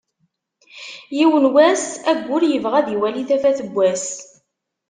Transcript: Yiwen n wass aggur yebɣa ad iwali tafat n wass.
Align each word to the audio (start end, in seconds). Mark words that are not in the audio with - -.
Yiwen 1.17 1.45
n 1.49 1.51
wass 1.53 1.85
aggur 2.11 2.43
yebɣa 2.47 2.75
ad 2.79 2.87
iwali 2.95 3.23
tafat 3.29 3.59
n 3.67 3.69
wass. 3.75 4.07